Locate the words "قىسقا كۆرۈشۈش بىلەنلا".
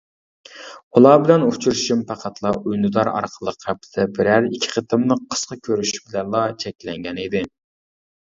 5.35-6.43